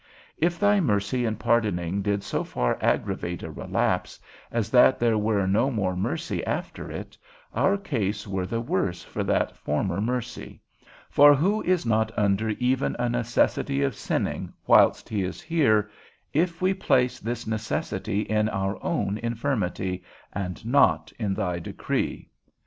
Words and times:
If 0.39 0.59
thy 0.59 0.79
mercy 0.79 1.25
in 1.25 1.35
pardoning 1.35 2.01
did 2.01 2.23
so 2.23 2.43
far 2.43 2.75
aggravate 2.81 3.43
a 3.43 3.51
relapse, 3.51 4.19
as 4.51 4.71
that 4.71 4.97
there 4.97 5.15
were 5.15 5.45
no 5.45 5.69
more 5.69 5.95
mercy 5.95 6.43
after 6.43 6.89
it, 6.89 7.15
our 7.53 7.77
case 7.77 8.27
were 8.27 8.47
the 8.47 8.61
worse 8.61 9.03
for 9.03 9.23
that 9.23 9.55
former 9.55 10.01
mercy; 10.01 10.59
for 11.11 11.35
who 11.35 11.61
is 11.61 11.85
not 11.85 12.11
under 12.17 12.49
even 12.49 12.95
a 12.97 13.09
necessity 13.09 13.83
of 13.83 13.93
sinning 13.93 14.51
whilst 14.65 15.07
he 15.07 15.21
is 15.21 15.39
here, 15.39 15.91
if 16.33 16.63
we 16.63 16.73
place 16.73 17.19
this 17.19 17.45
necessity 17.45 18.21
in 18.21 18.49
our 18.49 18.83
own 18.83 19.19
infirmity, 19.19 20.03
and 20.33 20.65
not 20.65 21.13
in 21.19 21.35
thy 21.35 21.59
decree? 21.59 22.27